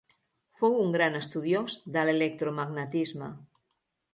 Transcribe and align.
Fou 0.61 0.77
un 0.83 0.93
gran 0.95 1.17
estudiós 1.19 1.77
de 1.97 2.07
l'electromagnetisme. 2.09 3.29